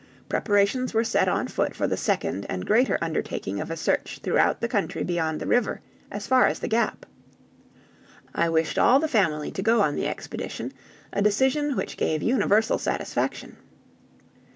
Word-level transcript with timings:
Preparations 0.27 0.95
were 0.95 1.03
set 1.03 1.27
on 1.27 1.47
foot 1.47 1.75
for 1.75 1.85
the 1.85 1.95
second 1.95 2.47
and 2.49 2.65
greater 2.65 2.97
undertaking 3.03 3.59
of 3.61 3.69
a 3.69 3.77
search 3.77 4.19
throughout 4.23 4.59
the 4.59 4.67
country 4.67 5.03
beyond 5.03 5.39
the 5.39 5.45
river, 5.45 5.79
as 6.09 6.25
far 6.25 6.47
as 6.47 6.57
the 6.57 6.67
Gap. 6.67 7.05
I 8.33 8.49
wished 8.49 8.79
all 8.79 8.99
the 8.99 9.07
family 9.07 9.51
to 9.51 9.61
go 9.61 9.81
on 9.81 9.93
the 9.95 10.07
expedition, 10.07 10.73
a 11.13 11.21
decision 11.21 11.75
which 11.75 11.97
gave 11.97 12.23
universal 12.23 12.79
satisfaction. 12.79 13.57